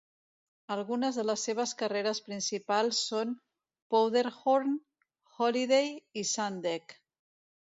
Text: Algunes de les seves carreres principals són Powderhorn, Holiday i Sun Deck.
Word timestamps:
Algunes 0.75 1.19
de 1.19 1.25
les 1.29 1.43
seves 1.47 1.73
carreres 1.81 2.21
principals 2.31 3.03
són 3.09 3.35
Powderhorn, 3.95 4.75
Holiday 5.37 5.93
i 6.23 6.29
Sun 6.33 6.59
Deck. 6.69 6.99